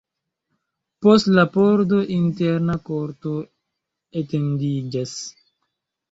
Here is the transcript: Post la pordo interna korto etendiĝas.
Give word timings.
Post 1.07 1.27
la 1.33 1.41
pordo 1.57 1.99
interna 2.15 2.75
korto 2.87 3.33
etendiĝas. 4.23 5.13